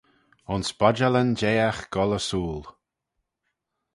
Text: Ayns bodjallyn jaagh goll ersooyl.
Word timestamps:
Ayns 0.51 0.69
bodjallyn 0.79 1.31
jaagh 1.39 1.81
goll 1.93 2.15
ersooyl. 2.17 2.63